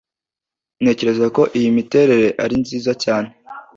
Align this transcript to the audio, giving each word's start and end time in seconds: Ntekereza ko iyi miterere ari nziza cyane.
Ntekereza 0.81 1.25
ko 1.35 1.41
iyi 1.57 1.69
miterere 1.77 2.27
ari 2.43 2.55
nziza 2.61 2.91
cyane. 3.03 3.29